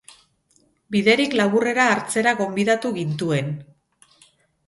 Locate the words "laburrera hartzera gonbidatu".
1.41-2.93